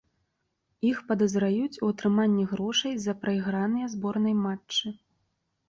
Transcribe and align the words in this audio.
Іх 0.91 0.97
падазраюць 1.09 1.81
у 1.83 1.91
атрыманні 1.95 2.47
грошай 2.55 2.93
за 3.05 3.17
прайграныя 3.21 3.93
зборнай 3.99 4.35
матчы. 4.45 4.97